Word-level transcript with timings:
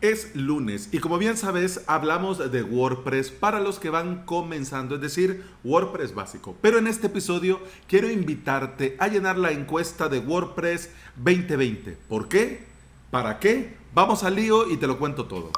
Es 0.00 0.34
lunes 0.34 0.88
y 0.92 0.98
como 0.98 1.18
bien 1.18 1.36
sabes 1.36 1.82
hablamos 1.86 2.38
de 2.50 2.62
WordPress 2.62 3.30
para 3.30 3.60
los 3.60 3.78
que 3.78 3.90
van 3.90 4.24
comenzando, 4.24 4.94
es 4.94 5.02
decir, 5.02 5.44
WordPress 5.62 6.14
básico. 6.14 6.56
Pero 6.62 6.78
en 6.78 6.86
este 6.86 7.08
episodio 7.08 7.60
quiero 7.86 8.10
invitarte 8.10 8.96
a 8.98 9.08
llenar 9.08 9.36
la 9.36 9.50
encuesta 9.50 10.08
de 10.08 10.20
WordPress 10.20 10.90
2020. 11.16 11.98
¿Por 12.08 12.28
qué? 12.28 12.64
¿Para 13.10 13.38
qué? 13.38 13.76
Vamos 13.92 14.24
al 14.24 14.36
lío 14.36 14.70
y 14.70 14.78
te 14.78 14.86
lo 14.86 14.98
cuento 14.98 15.26
todo. 15.26 15.52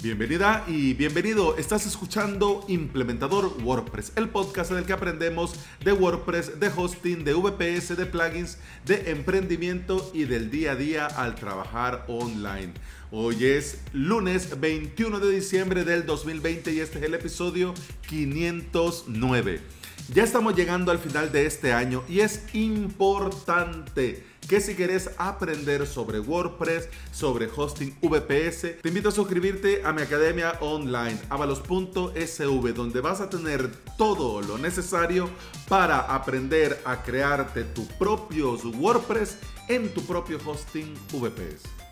Bienvenida 0.00 0.64
y 0.68 0.94
bienvenido. 0.94 1.56
Estás 1.56 1.84
escuchando 1.84 2.64
Implementador 2.68 3.56
WordPress, 3.64 4.12
el 4.14 4.28
podcast 4.28 4.70
en 4.70 4.76
el 4.76 4.84
que 4.84 4.92
aprendemos 4.92 5.56
de 5.84 5.90
WordPress, 5.90 6.60
de 6.60 6.68
hosting, 6.68 7.24
de 7.24 7.34
VPS, 7.34 7.96
de 7.96 8.06
plugins, 8.06 8.58
de 8.86 9.10
emprendimiento 9.10 10.08
y 10.14 10.22
del 10.22 10.52
día 10.52 10.72
a 10.72 10.76
día 10.76 11.06
al 11.06 11.34
trabajar 11.34 12.04
online. 12.06 12.74
Hoy 13.10 13.44
es 13.44 13.80
lunes 13.92 14.60
21 14.60 15.18
de 15.18 15.32
diciembre 15.32 15.82
del 15.82 16.06
2020 16.06 16.72
y 16.74 16.78
este 16.78 16.98
es 17.00 17.04
el 17.04 17.14
episodio 17.14 17.74
509. 18.08 19.77
Ya 20.14 20.24
estamos 20.24 20.56
llegando 20.56 20.90
al 20.90 20.98
final 20.98 21.30
de 21.32 21.46
este 21.46 21.72
año 21.72 22.02
y 22.08 22.20
es 22.20 22.42
importante 22.54 24.24
que 24.48 24.60
si 24.60 24.74
quieres 24.74 25.10
aprender 25.18 25.86
sobre 25.86 26.20
WordPress, 26.20 26.88
sobre 27.12 27.48
hosting 27.54 27.94
VPS, 28.00 28.80
te 28.80 28.88
invito 28.88 29.10
a 29.10 29.12
suscribirte 29.12 29.82
a 29.84 29.92
mi 29.92 30.00
academia 30.00 30.54
online, 30.60 31.18
avalos.sv, 31.28 32.72
donde 32.74 33.00
vas 33.00 33.20
a 33.20 33.28
tener 33.28 33.70
todo 33.98 34.40
lo 34.40 34.56
necesario 34.56 35.28
para 35.68 36.00
aprender 36.14 36.80
a 36.86 37.02
crearte 37.02 37.64
tu 37.64 37.86
propio 37.98 38.56
WordPress 38.56 39.36
en 39.68 39.92
tu 39.92 40.02
propio 40.06 40.38
hosting 40.44 40.94
VPS. 41.12 41.87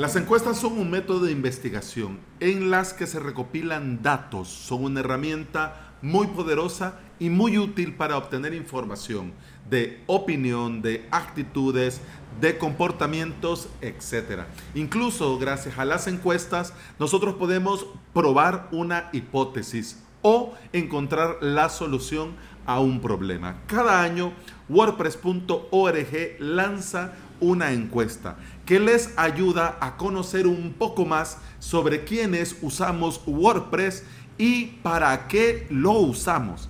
Las 0.00 0.16
encuestas 0.16 0.56
son 0.56 0.78
un 0.78 0.90
método 0.90 1.26
de 1.26 1.32
investigación 1.32 2.20
en 2.40 2.70
las 2.70 2.94
que 2.94 3.06
se 3.06 3.20
recopilan 3.20 4.00
datos. 4.00 4.48
Son 4.48 4.84
una 4.84 5.00
herramienta 5.00 5.92
muy 6.00 6.28
poderosa 6.28 6.94
y 7.18 7.28
muy 7.28 7.58
útil 7.58 7.94
para 7.96 8.16
obtener 8.16 8.54
información 8.54 9.34
de 9.68 10.02
opinión, 10.06 10.80
de 10.80 11.06
actitudes, 11.10 12.00
de 12.40 12.56
comportamientos, 12.56 13.68
etc. 13.82 14.44
Incluso 14.74 15.38
gracias 15.38 15.78
a 15.78 15.84
las 15.84 16.06
encuestas 16.06 16.72
nosotros 16.98 17.34
podemos 17.34 17.86
probar 18.14 18.70
una 18.72 19.10
hipótesis 19.12 20.02
o 20.22 20.54
encontrar 20.72 21.36
la 21.42 21.68
solución 21.68 22.36
a 22.64 22.80
un 22.80 23.02
problema. 23.02 23.60
Cada 23.66 24.00
año 24.00 24.32
WordPress.org 24.70 26.36
lanza 26.38 27.12
una 27.40 27.72
encuesta 27.72 28.36
que 28.66 28.78
les 28.78 29.12
ayuda 29.16 29.78
a 29.80 29.96
conocer 29.96 30.46
un 30.46 30.72
poco 30.72 31.04
más 31.04 31.38
sobre 31.58 32.04
quiénes 32.04 32.56
usamos 32.62 33.20
WordPress 33.26 34.04
y 34.38 34.66
para 34.82 35.28
qué 35.28 35.66
lo 35.70 35.92
usamos. 35.92 36.68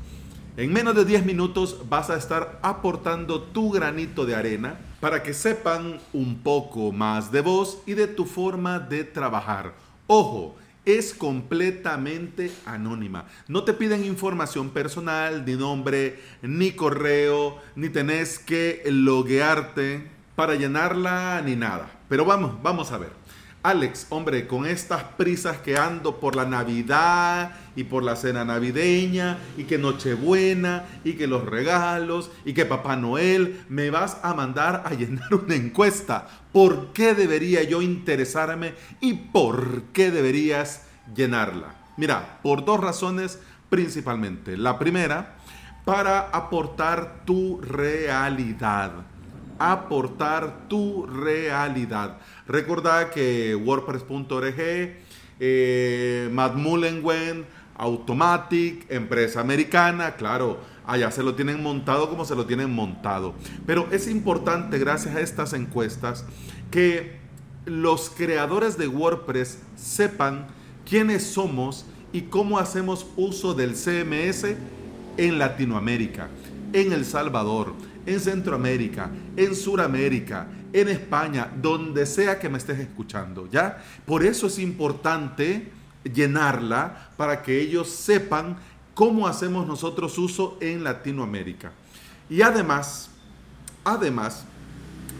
En 0.56 0.72
menos 0.72 0.94
de 0.94 1.04
10 1.04 1.24
minutos 1.24 1.82
vas 1.88 2.10
a 2.10 2.16
estar 2.16 2.58
aportando 2.62 3.42
tu 3.42 3.70
granito 3.70 4.26
de 4.26 4.34
arena 4.34 4.78
para 5.00 5.22
que 5.22 5.32
sepan 5.32 6.00
un 6.12 6.38
poco 6.38 6.92
más 6.92 7.32
de 7.32 7.40
vos 7.40 7.78
y 7.86 7.94
de 7.94 8.06
tu 8.06 8.26
forma 8.26 8.78
de 8.78 9.04
trabajar. 9.04 9.74
Ojo, 10.06 10.56
es 10.84 11.14
completamente 11.14 12.50
anónima. 12.66 13.26
No 13.48 13.64
te 13.64 13.74
piden 13.74 14.04
información 14.04 14.70
personal, 14.70 15.44
ni 15.44 15.54
nombre, 15.54 16.18
ni 16.42 16.72
correo, 16.72 17.58
ni 17.76 17.88
tenés 17.88 18.38
que 18.38 18.82
loguearte 18.86 20.19
para 20.40 20.54
llenarla 20.54 21.42
ni 21.44 21.54
nada. 21.54 21.90
Pero 22.08 22.24
vamos, 22.24 22.62
vamos 22.62 22.92
a 22.92 22.96
ver. 22.96 23.10
Alex, 23.62 24.06
hombre, 24.08 24.46
con 24.46 24.64
estas 24.64 25.02
prisas 25.02 25.58
que 25.58 25.76
ando 25.76 26.18
por 26.18 26.34
la 26.34 26.46
Navidad 26.46 27.56
y 27.76 27.84
por 27.84 28.02
la 28.02 28.16
cena 28.16 28.42
navideña 28.42 29.36
y 29.58 29.64
que 29.64 29.76
Nochebuena 29.76 30.86
y 31.04 31.12
que 31.12 31.26
los 31.26 31.44
regalos 31.44 32.30
y 32.46 32.54
que 32.54 32.64
Papá 32.64 32.96
Noel, 32.96 33.66
me 33.68 33.90
vas 33.90 34.16
a 34.22 34.32
mandar 34.32 34.84
a 34.86 34.94
llenar 34.94 35.34
una 35.34 35.56
encuesta. 35.56 36.26
¿Por 36.54 36.94
qué 36.94 37.14
debería 37.14 37.62
yo 37.62 37.82
interesarme 37.82 38.72
y 38.98 39.12
por 39.12 39.82
qué 39.92 40.10
deberías 40.10 40.86
llenarla? 41.14 41.74
Mira, 41.98 42.38
por 42.42 42.64
dos 42.64 42.80
razones 42.80 43.38
principalmente. 43.68 44.56
La 44.56 44.78
primera, 44.78 45.36
para 45.84 46.30
aportar 46.30 47.26
tu 47.26 47.60
realidad 47.60 48.92
aportar 49.60 50.66
tu 50.68 51.06
realidad. 51.06 52.16
Recuerda 52.48 53.10
que 53.10 53.54
WordPress.org, 53.54 54.54
eh, 55.38 56.28
Matt 56.32 56.54
Mullenwen, 56.56 57.44
Automatic, 57.76 58.86
empresa 58.90 59.40
americana, 59.40 60.16
claro, 60.16 60.58
allá 60.86 61.10
se 61.10 61.22
lo 61.22 61.34
tienen 61.34 61.62
montado 61.62 62.08
como 62.08 62.24
se 62.24 62.34
lo 62.34 62.46
tienen 62.46 62.70
montado. 62.74 63.34
Pero 63.66 63.86
es 63.90 64.08
importante, 64.08 64.78
gracias 64.78 65.14
a 65.14 65.20
estas 65.20 65.52
encuestas, 65.52 66.24
que 66.70 67.20
los 67.66 68.10
creadores 68.10 68.78
de 68.78 68.88
WordPress 68.88 69.58
sepan 69.76 70.46
quiénes 70.88 71.24
somos 71.24 71.84
y 72.12 72.22
cómo 72.22 72.58
hacemos 72.58 73.06
uso 73.16 73.54
del 73.54 73.74
CMS 73.74 74.56
en 75.16 75.38
Latinoamérica, 75.38 76.28
en 76.72 76.92
El 76.92 77.04
Salvador, 77.04 77.74
en 78.06 78.20
Centroamérica, 78.20 79.10
en 79.36 79.54
Suramérica, 79.54 80.46
en 80.72 80.88
España, 80.88 81.50
donde 81.60 82.06
sea 82.06 82.38
que 82.38 82.48
me 82.48 82.58
estés 82.58 82.78
escuchando, 82.78 83.48
¿ya? 83.50 83.82
Por 84.06 84.24
eso 84.24 84.46
es 84.46 84.58
importante 84.58 85.70
llenarla 86.04 87.10
para 87.16 87.42
que 87.42 87.60
ellos 87.60 87.90
sepan 87.90 88.56
cómo 88.94 89.26
hacemos 89.26 89.66
nosotros 89.66 90.16
uso 90.18 90.58
en 90.60 90.84
Latinoamérica. 90.84 91.72
Y 92.28 92.42
además, 92.42 93.10
además, 93.84 94.44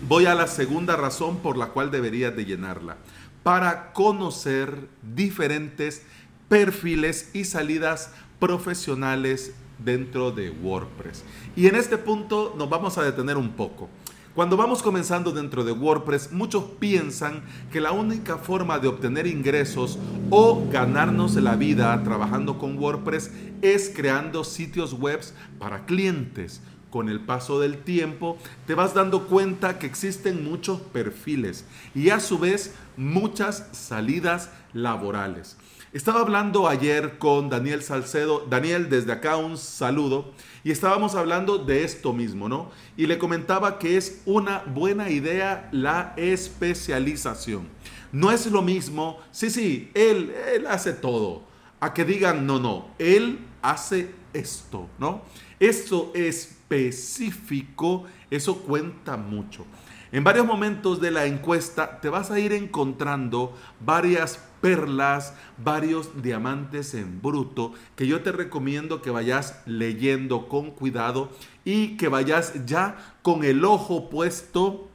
voy 0.06 0.26
a 0.26 0.34
la 0.34 0.46
segunda 0.46 0.96
razón 0.96 1.38
por 1.38 1.56
la 1.56 1.66
cual 1.66 1.90
deberías 1.90 2.34
de 2.34 2.44
llenarla, 2.44 2.96
para 3.42 3.92
conocer 3.92 4.88
diferentes 5.14 6.02
perfiles 6.48 7.30
y 7.32 7.44
salidas 7.44 8.10
profesionales 8.38 9.52
dentro 9.84 10.30
de 10.30 10.50
WordPress. 10.50 11.24
Y 11.56 11.66
en 11.66 11.76
este 11.76 11.98
punto 11.98 12.54
nos 12.56 12.68
vamos 12.68 12.98
a 12.98 13.02
detener 13.02 13.36
un 13.36 13.50
poco. 13.50 13.88
Cuando 14.34 14.56
vamos 14.56 14.80
comenzando 14.80 15.32
dentro 15.32 15.64
de 15.64 15.72
WordPress, 15.72 16.30
muchos 16.30 16.62
piensan 16.78 17.42
que 17.72 17.80
la 17.80 17.90
única 17.90 18.38
forma 18.38 18.78
de 18.78 18.86
obtener 18.86 19.26
ingresos 19.26 19.98
o 20.30 20.68
ganarnos 20.70 21.34
la 21.34 21.56
vida 21.56 22.00
trabajando 22.04 22.56
con 22.56 22.78
WordPress 22.78 23.32
es 23.60 23.92
creando 23.94 24.44
sitios 24.44 24.94
web 24.94 25.20
para 25.58 25.84
clientes. 25.84 26.62
Con 26.90 27.08
el 27.08 27.20
paso 27.20 27.58
del 27.58 27.78
tiempo 27.78 28.38
te 28.66 28.74
vas 28.74 28.94
dando 28.94 29.26
cuenta 29.26 29.80
que 29.80 29.86
existen 29.86 30.44
muchos 30.44 30.80
perfiles 30.80 31.64
y 31.94 32.10
a 32.10 32.20
su 32.20 32.38
vez 32.38 32.74
muchas 32.96 33.68
salidas 33.72 34.50
laborales. 34.72 35.56
Estaba 35.92 36.20
hablando 36.20 36.68
ayer 36.68 37.18
con 37.18 37.50
Daniel 37.50 37.82
Salcedo. 37.82 38.46
Daniel, 38.48 38.88
desde 38.88 39.10
acá 39.10 39.36
un 39.36 39.58
saludo. 39.58 40.32
Y 40.62 40.70
estábamos 40.70 41.16
hablando 41.16 41.58
de 41.58 41.82
esto 41.82 42.12
mismo, 42.12 42.48
¿no? 42.48 42.70
Y 42.96 43.06
le 43.06 43.18
comentaba 43.18 43.76
que 43.80 43.96
es 43.96 44.22
una 44.24 44.60
buena 44.60 45.10
idea 45.10 45.68
la 45.72 46.14
especialización. 46.16 47.66
No 48.12 48.30
es 48.30 48.46
lo 48.46 48.62
mismo, 48.62 49.18
sí, 49.32 49.50
sí, 49.50 49.90
él, 49.94 50.32
él 50.54 50.68
hace 50.68 50.92
todo. 50.92 51.42
A 51.80 51.92
que 51.92 52.04
digan, 52.04 52.46
no, 52.46 52.60
no, 52.60 52.86
él 53.00 53.40
hace 53.60 54.14
esto, 54.32 54.88
¿no? 54.96 55.22
Eso 55.58 56.12
específico, 56.14 58.04
eso 58.30 58.58
cuenta 58.58 59.16
mucho. 59.16 59.66
En 60.12 60.24
varios 60.24 60.44
momentos 60.44 61.00
de 61.00 61.12
la 61.12 61.26
encuesta 61.26 62.00
te 62.00 62.08
vas 62.08 62.32
a 62.32 62.40
ir 62.40 62.52
encontrando 62.52 63.54
varias 63.78 64.40
perlas, 64.60 65.34
varios 65.56 66.22
diamantes 66.22 66.94
en 66.94 67.22
bruto 67.22 67.72
que 67.94 68.08
yo 68.08 68.20
te 68.20 68.32
recomiendo 68.32 69.02
que 69.02 69.10
vayas 69.10 69.62
leyendo 69.66 70.48
con 70.48 70.72
cuidado 70.72 71.30
y 71.64 71.96
que 71.96 72.08
vayas 72.08 72.66
ya 72.66 72.96
con 73.22 73.44
el 73.44 73.64
ojo 73.64 74.10
puesto 74.10 74.88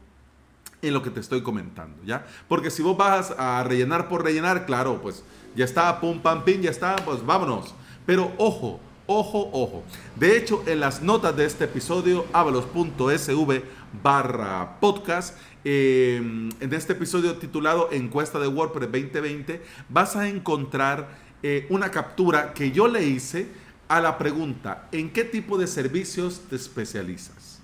en 0.82 0.94
lo 0.94 1.02
que 1.02 1.10
te 1.10 1.22
estoy 1.22 1.42
comentando, 1.42 1.98
¿ya? 2.04 2.28
Porque 2.50 2.70
si 2.70 2.84
vos 2.84 2.98
vas 2.98 3.32
a 3.38 3.64
rellenar 3.64 4.10
por 4.10 4.24
rellenar, 4.24 4.66
claro, 4.66 5.02
pues 5.02 5.24
ya 5.56 5.64
está, 5.64 6.00
pum, 6.02 6.20
pam, 6.20 6.44
pim, 6.44 6.62
ya 6.62 6.70
está, 6.70 6.98
pues 6.98 7.26
vámonos. 7.26 7.74
Pero 8.06 8.34
ojo, 8.38 8.80
ojo, 9.08 9.50
ojo. 9.52 9.84
De 10.16 10.38
hecho, 10.38 10.62
en 10.68 10.82
las 10.82 11.02
notas 11.02 11.36
de 11.36 11.46
este 11.46 11.64
episodio, 11.64 12.26
avalos.sv 12.34 13.64
barra 14.02 14.80
podcast. 14.80 15.38
en 15.64 16.50
este 16.60 16.94
episodio 16.94 17.38
titulado 17.38 17.90
Encuesta 17.92 18.40
de 18.40 18.48
WordPress 18.48 18.92
2020 18.92 19.62
vas 19.90 20.16
a 20.16 20.28
encontrar 20.28 21.08
eh, 21.44 21.68
una 21.70 21.92
captura 21.92 22.54
que 22.54 22.72
yo 22.72 22.88
le 22.88 23.06
hice 23.06 23.48
a 23.88 24.02
la 24.02 24.18
pregunta, 24.18 24.88
¿en 24.92 25.12
qué 25.12 25.24
tipo 25.24 25.58
de 25.58 25.68
servicios 25.68 26.42
te 26.50 26.56
especializas? 26.56 27.60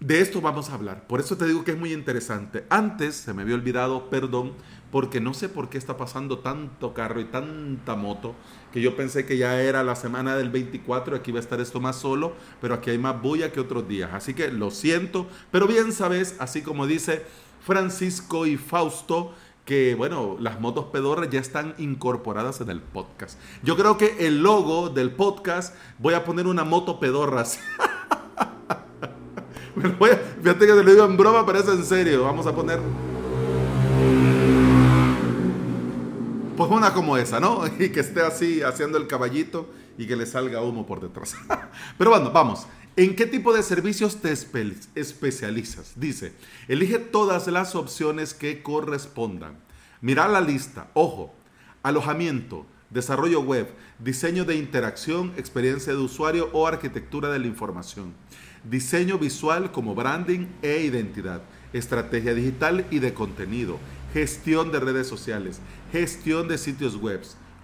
De 0.00 0.20
esto 0.20 0.40
vamos 0.40 0.70
a 0.70 0.74
hablar. 0.74 1.06
Por 1.06 1.20
eso 1.20 1.36
te 1.36 1.46
digo 1.46 1.62
que 1.62 1.72
es 1.72 1.78
muy 1.78 1.92
interesante. 1.92 2.64
Antes 2.70 3.14
se 3.16 3.34
me 3.34 3.42
había 3.42 3.54
olvidado, 3.54 4.08
perdón, 4.10 4.54
porque 4.90 5.20
no 5.20 5.34
sé 5.34 5.48
por 5.48 5.68
qué 5.68 5.78
está 5.78 5.96
pasando 5.96 6.40
tanto 6.40 6.94
carro 6.94 7.20
y 7.20 7.24
tanta 7.24 7.94
moto, 7.94 8.34
que 8.72 8.80
yo 8.80 8.96
pensé 8.96 9.24
que 9.26 9.36
ya 9.36 9.60
era 9.60 9.84
la 9.84 9.94
semana 9.96 10.36
del 10.36 10.50
24 10.50 11.16
y 11.16 11.18
aquí 11.18 11.32
va 11.32 11.38
a 11.38 11.42
estar 11.42 11.60
esto 11.60 11.80
más 11.80 11.96
solo, 11.96 12.32
pero 12.60 12.74
aquí 12.74 12.90
hay 12.90 12.98
más 12.98 13.20
bulla 13.20 13.52
que 13.52 13.60
otros 13.60 13.86
días. 13.88 14.10
Así 14.12 14.34
que 14.34 14.50
lo 14.50 14.70
siento, 14.70 15.26
pero 15.50 15.66
bien 15.66 15.92
sabes, 15.92 16.36
así 16.38 16.62
como 16.62 16.86
dice 16.86 17.24
Francisco 17.60 18.46
y 18.46 18.56
Fausto, 18.56 19.32
que 19.64 19.94
bueno, 19.94 20.36
las 20.40 20.60
motos 20.60 20.86
pedorras 20.86 21.30
ya 21.30 21.38
están 21.38 21.74
incorporadas 21.78 22.60
en 22.60 22.70
el 22.70 22.80
podcast. 22.80 23.38
Yo 23.62 23.76
creo 23.76 23.96
que 23.96 24.26
el 24.26 24.42
logo 24.42 24.88
del 24.88 25.12
podcast 25.12 25.76
voy 25.98 26.14
a 26.14 26.24
poner 26.24 26.48
una 26.48 26.64
moto 26.64 26.98
pedorra. 26.98 27.44
fíjate 30.42 30.66
que 30.66 30.72
te 30.72 30.82
lo 30.82 30.90
digo 30.90 31.04
en 31.04 31.16
broma, 31.16 31.46
pero 31.46 31.60
es 31.60 31.68
en 31.68 31.84
serio. 31.84 32.24
Vamos 32.24 32.48
a 32.48 32.54
poner 32.54 32.80
pues 36.60 36.72
una 36.72 36.92
como 36.92 37.16
esa, 37.16 37.40
¿no? 37.40 37.64
Y 37.78 37.88
que 37.88 38.00
esté 38.00 38.20
así 38.20 38.60
haciendo 38.60 38.98
el 38.98 39.06
caballito 39.06 39.70
y 39.96 40.06
que 40.06 40.14
le 40.14 40.26
salga 40.26 40.60
humo 40.60 40.84
por 40.84 41.00
detrás. 41.00 41.34
Pero 41.96 42.10
bueno, 42.10 42.32
vamos. 42.32 42.66
¿En 42.96 43.16
qué 43.16 43.24
tipo 43.24 43.54
de 43.54 43.62
servicios 43.62 44.16
te 44.16 44.30
especializas? 44.30 45.92
Dice, 45.96 46.34
elige 46.68 46.98
todas 46.98 47.46
las 47.46 47.74
opciones 47.74 48.34
que 48.34 48.62
correspondan. 48.62 49.56
Mira 50.02 50.28
la 50.28 50.42
lista. 50.42 50.88
Ojo, 50.92 51.32
alojamiento, 51.82 52.66
desarrollo 52.90 53.40
web, 53.40 53.70
diseño 53.98 54.44
de 54.44 54.56
interacción, 54.56 55.32
experiencia 55.38 55.94
de 55.94 56.00
usuario 56.00 56.50
o 56.52 56.66
arquitectura 56.66 57.30
de 57.30 57.38
la 57.38 57.46
información. 57.46 58.12
Diseño 58.64 59.16
visual 59.16 59.72
como 59.72 59.94
branding 59.94 60.46
e 60.60 60.82
identidad. 60.82 61.40
Estrategia 61.72 62.34
digital 62.34 62.84
y 62.90 62.98
de 62.98 63.14
contenido 63.14 63.78
gestión 64.12 64.72
de 64.72 64.80
redes 64.80 65.06
sociales, 65.06 65.60
gestión 65.92 66.48
de 66.48 66.58
sitios 66.58 66.96
web, 66.96 67.20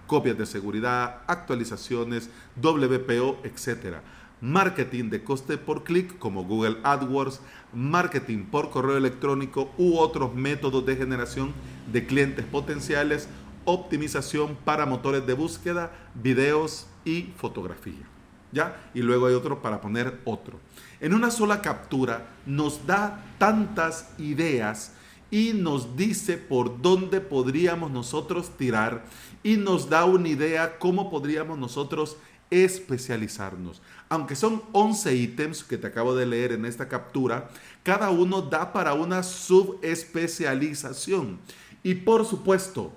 copias 0.07 0.37
de 0.37 0.45
seguridad, 0.45 1.21
actualizaciones, 1.27 2.29
WPO, 2.61 3.39
etc. 3.43 3.97
Marketing 4.39 5.09
de 5.09 5.23
coste 5.23 5.57
por 5.57 5.83
clic 5.83 6.17
como 6.17 6.45
Google 6.45 6.77
AdWords, 6.83 7.41
marketing 7.73 8.45
por 8.45 8.69
correo 8.69 8.97
electrónico 8.97 9.71
u 9.77 9.97
otros 9.97 10.33
métodos 10.33 10.85
de 10.85 10.95
generación 10.95 11.53
de 11.91 12.05
clientes 12.05 12.45
potenciales, 12.45 13.27
optimización 13.65 14.55
para 14.63 14.85
motores 14.85 15.25
de 15.27 15.33
búsqueda, 15.33 15.91
videos 16.15 16.87
y 17.03 17.33
fotografía. 17.37 18.07
¿Ya? 18.53 18.89
Y 18.93 19.01
luego 19.01 19.27
hay 19.27 19.33
otro 19.33 19.61
para 19.61 19.81
poner 19.81 20.21
otro. 20.23 20.57
En 21.01 21.13
una 21.13 21.31
sola 21.31 21.61
captura 21.61 22.27
nos 22.45 22.87
da 22.87 23.25
tantas 23.37 24.09
ideas 24.17 24.93
y 25.29 25.51
nos 25.53 25.97
dice 25.97 26.37
por 26.37 26.81
dónde 26.81 27.21
podríamos 27.21 27.91
nosotros 27.91 28.49
tirar 28.57 29.05
y 29.43 29.57
nos 29.57 29.89
da 29.89 30.05
una 30.05 30.29
idea 30.29 30.79
cómo 30.79 31.09
podríamos 31.09 31.57
nosotros 31.57 32.15
especializarnos. 32.49 33.81
Aunque 34.09 34.35
son 34.35 34.63
11 34.71 35.15
ítems 35.15 35.63
que 35.63 35.77
te 35.77 35.87
acabo 35.87 36.15
de 36.15 36.25
leer 36.25 36.53
en 36.53 36.65
esta 36.65 36.87
captura, 36.87 37.49
cada 37.83 38.09
uno 38.09 38.41
da 38.41 38.71
para 38.71 38.93
una 38.93 39.21
subespecialización. 39.23 41.39
Y 41.83 41.95
por 41.95 42.25
supuesto, 42.25 42.93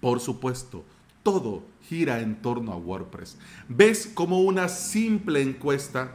por 0.00 0.20
supuesto, 0.20 0.84
todo 1.22 1.62
gira 1.88 2.20
en 2.20 2.34
torno 2.36 2.72
a 2.72 2.76
WordPress. 2.76 3.38
¿Ves 3.68 4.10
cómo 4.12 4.42
una 4.42 4.68
simple 4.68 5.40
encuesta, 5.40 6.12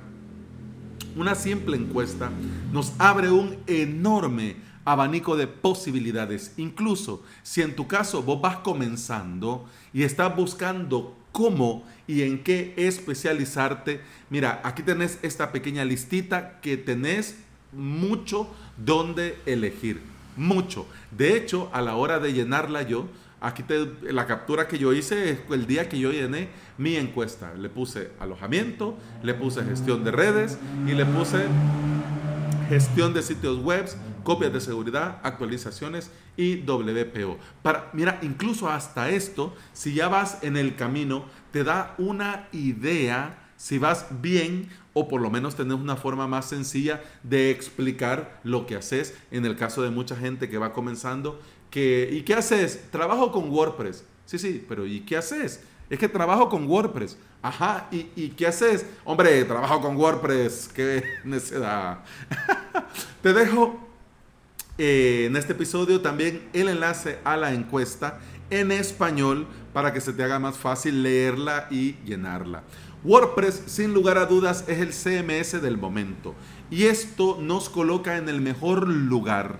una 1.15 1.33
simple 1.35 1.77
encuesta 1.77 2.29
nos 2.71 2.93
abre 2.99 3.31
un 3.31 3.57
enorme 3.65 4.66
abanico 4.87 5.35
de 5.35 5.47
posibilidades. 5.47 6.53
Incluso 6.55 7.21
si 7.43 7.61
en 7.61 7.75
tu 7.75 7.87
caso 7.87 8.23
vos 8.23 8.39
vas 8.39 8.57
comenzando 8.59 9.65
y 9.93 10.03
estás 10.03 10.33
buscando 10.33 11.13
cómo 11.33 11.83
y 12.07 12.21
en 12.21 12.41
qué 12.41 12.73
especializarte, 12.77 13.99
mira, 14.29 14.61
aquí 14.63 14.83
tenés 14.83 15.19
esta 15.23 15.51
pequeña 15.51 15.83
listita 15.83 16.61
que 16.61 16.77
tenés 16.77 17.37
mucho 17.73 18.47
donde 18.77 19.37
elegir. 19.45 20.01
Mucho. 20.37 20.87
De 21.11 21.35
hecho, 21.35 21.69
a 21.73 21.81
la 21.81 21.95
hora 21.95 22.19
de 22.19 22.31
llenarla 22.31 22.83
yo, 22.83 23.07
aquí 23.41 23.63
te, 23.63 23.87
la 24.03 24.25
captura 24.25 24.69
que 24.69 24.77
yo 24.77 24.93
hice 24.93 25.31
es 25.31 25.39
el 25.49 25.67
día 25.67 25.89
que 25.89 25.99
yo 25.99 26.13
llené 26.13 26.47
mi 26.77 26.95
encuesta. 26.95 27.53
Le 27.55 27.67
puse 27.67 28.11
alojamiento, 28.21 28.97
le 29.21 29.33
puse 29.33 29.65
gestión 29.65 30.05
de 30.05 30.11
redes 30.11 30.57
y 30.87 30.91
le 30.91 31.05
puse 31.05 31.45
gestión 32.69 33.13
de 33.13 33.21
sitios 33.21 33.59
web, 33.59 33.85
copias 34.27 34.51
de 34.51 34.59
seguridad, 34.59 35.21
actualizaciones 35.23 36.11
y 36.35 36.57
WPO. 36.57 37.37
Para, 37.61 37.89
mira, 37.93 38.19
incluso 38.21 38.69
hasta 38.69 39.09
esto, 39.09 39.55
si 39.71 39.93
ya 39.93 40.09
vas 40.09 40.39
en 40.41 40.57
el 40.57 40.75
camino, 40.75 41.23
te 41.53 41.63
da 41.63 41.95
una 41.97 42.49
idea 42.51 43.53
si 43.55 43.77
vas 43.77 44.07
bien 44.19 44.67
o 44.91 45.07
por 45.07 45.21
lo 45.21 45.29
menos 45.29 45.55
tenés 45.55 45.79
una 45.79 45.95
forma 45.95 46.27
más 46.27 46.49
sencilla 46.49 47.01
de 47.23 47.51
explicar 47.51 48.41
lo 48.43 48.65
que 48.65 48.75
haces 48.75 49.17
en 49.31 49.45
el 49.45 49.55
caso 49.55 49.81
de 49.81 49.91
mucha 49.91 50.17
gente 50.17 50.49
que 50.49 50.57
va 50.57 50.73
comenzando. 50.73 51.39
Que, 51.69 52.09
¿Y 52.11 52.23
qué 52.23 52.33
haces? 52.33 52.91
Trabajo 52.91 53.31
con 53.31 53.49
WordPress. 53.49 54.03
Sí, 54.25 54.37
sí, 54.37 54.65
pero 54.67 54.85
¿y 54.85 55.05
qué 55.05 55.15
haces? 55.15 55.63
Es 55.89 55.97
que 55.97 56.09
trabajo 56.09 56.49
con 56.49 56.67
WordPress. 56.67 57.17
Ajá, 57.41 57.87
¿y, 57.93 58.07
y 58.17 58.31
qué 58.31 58.47
haces? 58.47 58.85
Hombre, 59.05 59.45
trabajo 59.45 59.79
con 59.79 59.95
WordPress. 59.95 60.69
Qué 60.73 61.01
necedad. 61.23 61.99
Te 63.21 63.31
dejo 63.31 63.86
eh, 64.77 65.25
en 65.25 65.35
este 65.35 65.53
episodio 65.53 66.01
también 66.01 66.47
el 66.53 66.69
enlace 66.69 67.19
a 67.23 67.35
la 67.35 67.53
encuesta 67.53 68.19
en 68.49 68.71
español 68.71 69.47
para 69.73 69.91
que 69.91 70.01
se 70.01 70.13
te 70.13 70.23
haga 70.23 70.39
más 70.39 70.57
fácil 70.57 71.03
leerla 71.03 71.67
y 71.71 71.93
llenarla. 72.05 72.63
WordPress, 73.03 73.63
sin 73.67 73.93
lugar 73.93 74.17
a 74.17 74.25
dudas, 74.25 74.65
es 74.67 74.79
el 74.79 74.93
CMS 74.93 75.61
del 75.61 75.77
momento. 75.77 76.35
Y 76.69 76.83
esto 76.83 77.37
nos 77.41 77.69
coloca 77.69 78.17
en 78.17 78.29
el 78.29 78.41
mejor 78.41 78.87
lugar, 78.87 79.59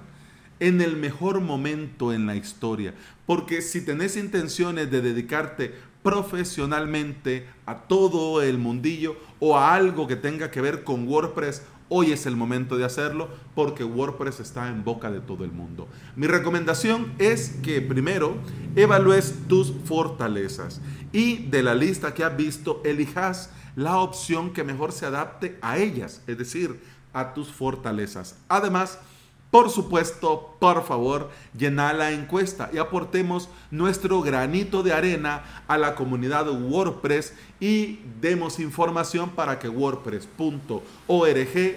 en 0.60 0.82
el 0.82 0.98
mejor 0.98 1.42
momento 1.42 2.14
en 2.14 2.26
la 2.26 2.36
historia. 2.36 2.94
Porque 3.26 3.62
si 3.62 3.82
tenés 3.82 4.18
intenciones 4.18 4.92
de 4.92 5.02
dedicarte 5.02 5.74
profesionalmente 6.04 7.46
a 7.66 7.76
todo 7.76 8.42
el 8.42 8.58
mundillo 8.58 9.18
o 9.40 9.58
a 9.58 9.74
algo 9.74 10.08
que 10.08 10.16
tenga 10.16 10.52
que 10.52 10.62
ver 10.62 10.84
con 10.84 11.08
WordPress 11.08 11.64
Hoy 11.90 12.12
es 12.12 12.26
el 12.26 12.36
momento 12.36 12.78
de 12.78 12.84
hacerlo 12.84 13.30
porque 13.56 13.84
WordPress 13.84 14.42
está 14.42 14.68
en 14.68 14.84
boca 14.84 15.10
de 15.10 15.22
todo 15.22 15.46
el 15.46 15.52
mundo. 15.52 15.88
Mi 16.16 16.28
recomendación 16.28 17.14
es 17.18 17.50
que 17.64 17.82
primero 17.82 18.36
evalúes 18.76 19.34
tus 19.48 19.74
fortalezas 19.86 20.82
y 21.14 21.46
de 21.48 21.64
la 21.64 21.76
lista 21.76 22.14
que 22.14 22.26
has 22.26 22.36
visto 22.36 22.82
elijas 22.84 23.52
la 23.78 24.00
opción 24.00 24.52
que 24.52 24.64
mejor 24.64 24.92
se 24.92 25.06
adapte 25.06 25.58
a 25.62 25.78
ellas, 25.78 26.22
es 26.28 26.38
decir, 26.38 26.80
a 27.14 27.34
tus 27.34 27.48
fortalezas. 27.50 28.36
Además, 28.50 29.00
por 29.52 29.70
supuesto, 29.70 30.56
por 30.60 30.84
favor, 30.84 31.30
llena 31.58 31.94
la 31.94 32.12
encuesta 32.12 32.70
y 32.74 32.78
aportemos 32.80 33.48
nuestro 33.72 34.22
granito 34.22 34.84
de 34.84 34.94
arena 34.94 35.64
a 35.68 35.78
la 35.78 35.96
comunidad 35.96 36.50
WordPress 36.50 37.34
y 37.60 38.00
demos 38.20 38.60
información 38.60 39.30
para 39.30 39.58
que 39.58 39.70
wordpress.org 39.70 40.82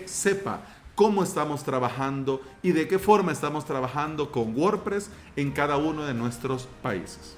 sepa 0.06 0.62
cómo 0.96 1.22
estamos 1.22 1.62
trabajando 1.62 2.42
y 2.62 2.72
de 2.72 2.88
qué 2.88 2.98
forma 2.98 3.32
estamos 3.32 3.64
trabajando 3.64 4.32
con 4.32 4.54
WordPress 4.54 5.10
en 5.36 5.52
cada 5.52 5.76
uno 5.76 6.04
de 6.04 6.14
nuestros 6.14 6.68
países. 6.82 7.36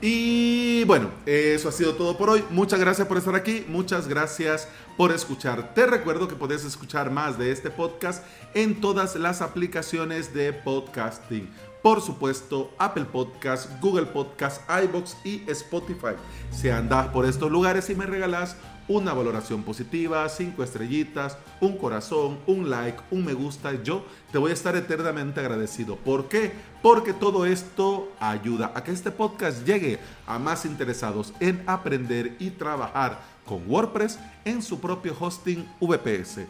Y 0.00 0.84
bueno, 0.84 1.10
eso 1.26 1.68
ha 1.68 1.72
sido 1.72 1.94
todo 1.94 2.16
por 2.16 2.30
hoy. 2.30 2.44
Muchas 2.50 2.78
gracias 2.78 3.08
por 3.08 3.18
estar 3.18 3.34
aquí. 3.34 3.64
Muchas 3.68 4.06
gracias 4.06 4.68
por 4.96 5.10
escuchar. 5.10 5.74
Te 5.74 5.86
recuerdo 5.86 6.28
que 6.28 6.36
puedes 6.36 6.64
escuchar 6.64 7.10
más 7.10 7.36
de 7.36 7.50
este 7.50 7.70
podcast 7.70 8.24
en 8.54 8.80
todas 8.80 9.16
las 9.16 9.42
aplicaciones 9.42 10.32
de 10.32 10.52
podcasting. 10.52 11.50
Por 11.82 12.00
supuesto, 12.00 12.72
Apple 12.78 13.06
Podcast, 13.06 13.70
Google 13.80 14.06
Podcast, 14.06 14.62
iBox 14.84 15.16
y 15.24 15.42
Spotify. 15.50 16.14
Si 16.50 16.68
andas 16.68 17.08
por 17.08 17.24
estos 17.24 17.50
lugares 17.50 17.90
y 17.90 17.94
me 17.94 18.06
regalas 18.06 18.56
una 18.88 19.12
valoración 19.12 19.62
positiva, 19.62 20.28
cinco 20.28 20.62
estrellitas, 20.62 21.36
un 21.60 21.76
corazón, 21.76 22.38
un 22.46 22.70
like, 22.70 22.98
un 23.10 23.24
me 23.24 23.34
gusta, 23.34 23.82
yo 23.82 24.04
te 24.32 24.38
voy 24.38 24.50
a 24.50 24.54
estar 24.54 24.74
eternamente 24.76 25.40
agradecido. 25.40 25.96
¿Por 25.96 26.28
qué? 26.28 26.52
Porque 26.82 27.12
todo 27.12 27.44
esto 27.46 28.10
ayuda 28.18 28.72
a 28.74 28.82
que 28.82 28.92
este 28.92 29.10
podcast 29.10 29.66
llegue 29.66 29.98
a 30.26 30.38
más 30.38 30.64
interesados 30.64 31.34
en 31.40 31.62
aprender 31.66 32.36
y 32.38 32.50
trabajar 32.50 33.20
con 33.44 33.62
WordPress 33.70 34.18
en 34.44 34.62
su 34.62 34.80
propio 34.80 35.14
hosting 35.18 35.66
VPS. 35.80 36.46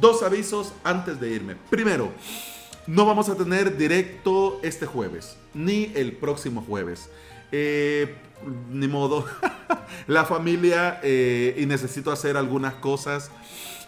Dos 0.00 0.22
avisos 0.22 0.72
antes 0.84 1.18
de 1.20 1.30
irme. 1.30 1.56
Primero, 1.70 2.10
no 2.86 3.06
vamos 3.06 3.28
a 3.28 3.36
tener 3.36 3.76
directo 3.76 4.60
este 4.62 4.86
jueves, 4.86 5.36
ni 5.54 5.92
el 5.94 6.12
próximo 6.12 6.62
jueves. 6.62 7.10
Eh, 7.52 8.14
ni 8.70 8.88
modo, 8.88 9.24
la 10.06 10.24
familia 10.24 11.00
eh, 11.02 11.54
y 11.58 11.66
necesito 11.66 12.10
hacer 12.12 12.36
algunas 12.36 12.74
cosas 12.74 13.30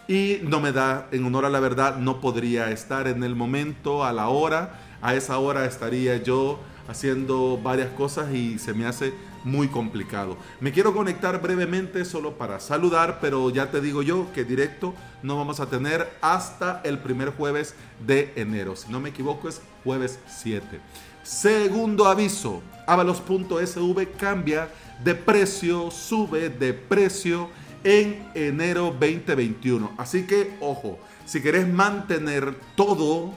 y 0.07 0.39
no 0.43 0.59
me 0.59 0.71
da, 0.71 1.07
en 1.11 1.23
honor 1.25 1.45
a 1.45 1.49
la 1.49 1.59
verdad, 1.59 1.97
no 1.97 2.19
podría 2.19 2.71
estar 2.71 3.07
en 3.07 3.23
el 3.23 3.35
momento, 3.35 4.03
a 4.03 4.11
la 4.11 4.27
hora, 4.29 4.79
a 5.01 5.15
esa 5.15 5.37
hora 5.37 5.65
estaría 5.65 6.17
yo 6.17 6.59
haciendo 6.87 7.59
varias 7.61 7.89
cosas 7.91 8.33
y 8.33 8.59
se 8.59 8.73
me 8.73 8.85
hace 8.85 9.13
muy 9.43 9.67
complicado. 9.67 10.37
Me 10.59 10.71
quiero 10.71 10.93
conectar 10.93 11.41
brevemente 11.41 12.05
solo 12.05 12.37
para 12.37 12.59
saludar, 12.59 13.19
pero 13.21 13.49
ya 13.49 13.71
te 13.71 13.81
digo 13.81 14.01
yo 14.01 14.27
que 14.33 14.43
directo 14.43 14.93
no 15.23 15.37
vamos 15.37 15.59
a 15.59 15.67
tener 15.67 16.11
hasta 16.21 16.81
el 16.83 16.99
primer 16.99 17.29
jueves 17.29 17.75
de 18.05 18.33
enero. 18.35 18.75
Si 18.75 18.91
no 18.91 18.99
me 18.99 19.09
equivoco 19.09 19.49
es 19.49 19.61
jueves 19.83 20.19
7. 20.27 20.79
Segundo 21.23 22.07
aviso, 22.07 22.61
avalos.sv 22.87 24.07
cambia 24.17 24.69
de 25.03 25.15
precio, 25.15 25.91
sube 25.91 26.49
de 26.49 26.73
precio 26.73 27.49
en 27.83 28.29
enero 28.35 28.95
2021. 28.99 29.91
Así 29.97 30.25
que, 30.27 30.55
ojo, 30.59 30.99
si 31.25 31.41
querés 31.41 31.67
mantener 31.67 32.55
todo, 32.75 33.33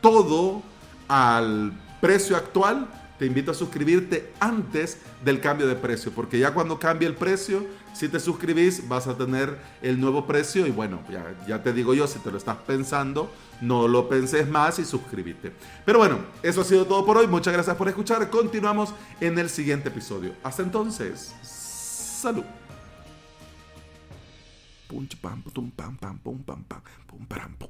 todo 0.00 0.62
al 1.08 1.72
precio 2.00 2.36
actual, 2.36 2.88
te 3.20 3.26
invito 3.26 3.50
a 3.50 3.54
suscribirte 3.54 4.32
antes 4.40 4.96
del 5.22 5.42
cambio 5.42 5.68
de 5.68 5.74
precio, 5.76 6.10
porque 6.10 6.38
ya 6.38 6.54
cuando 6.54 6.78
cambie 6.78 7.06
el 7.06 7.14
precio, 7.14 7.66
si 7.92 8.08
te 8.08 8.18
suscribís 8.18 8.88
vas 8.88 9.06
a 9.08 9.14
tener 9.14 9.58
el 9.82 10.00
nuevo 10.00 10.26
precio 10.26 10.66
y 10.66 10.70
bueno, 10.70 11.00
ya, 11.46 11.62
te 11.62 11.74
digo 11.74 11.92
yo, 11.92 12.06
si 12.06 12.18
te 12.20 12.30
lo 12.30 12.38
estás 12.38 12.56
pensando, 12.66 13.30
no 13.60 13.88
lo 13.88 14.08
penses 14.08 14.48
más 14.48 14.78
y 14.78 14.86
suscríbete. 14.86 15.52
Pero 15.84 15.98
bueno, 15.98 16.20
eso 16.42 16.62
ha 16.62 16.64
sido 16.64 16.86
todo 16.86 17.04
por 17.04 17.18
hoy, 17.18 17.26
muchas 17.26 17.52
gracias 17.52 17.76
por 17.76 17.88
escuchar, 17.88 18.30
continuamos 18.30 18.94
en 19.20 19.38
el 19.38 19.50
siguiente 19.50 19.90
episodio. 19.90 20.32
Hasta 20.42 20.62
entonces, 20.62 21.34
salud. 21.42 22.44
pam 25.20 25.42
pam 25.42 25.42
pam 25.42 26.18
pum 26.18 26.42
pam 26.42 26.64
pam 26.64 26.82
pum 27.06 27.26
pam 27.26 27.54
pum 27.58 27.68